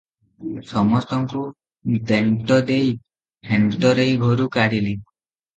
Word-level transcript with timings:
ସମସ୍ତଙ୍କୁ 0.69 1.41
ଦେଣ୍ଟରେଇ 2.13 2.89
ହେଣ୍ଟରେଇ 3.53 4.17
ଘରୁ 4.25 4.49
କାଢ଼ିଲି। 4.57 4.99